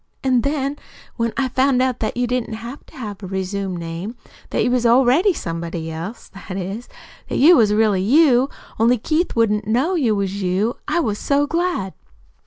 An' 0.23 0.41
then, 0.41 0.77
when 1.15 1.31
I 1.37 1.49
found 1.49 1.79
that 1.79 2.17
you 2.17 2.25
didn't 2.25 2.55
have 2.55 2.83
to 2.87 2.97
have 2.97 3.21
a 3.21 3.27
resumed 3.27 3.77
name, 3.77 4.15
that 4.49 4.63
you 4.63 4.71
was 4.71 4.83
already 4.83 5.31
somebody 5.31 5.91
else 5.91 6.29
that 6.33 6.57
is, 6.57 6.89
that 7.29 7.37
you 7.37 7.55
was 7.55 7.71
really 7.71 8.01
you, 8.01 8.49
only 8.79 8.97
Keith 8.97 9.35
wouldn't 9.35 9.67
know 9.67 9.93
you 9.93 10.15
was 10.15 10.41
you, 10.41 10.77
I 10.87 11.01
was 11.01 11.19
so 11.19 11.45
glad." 11.45 11.93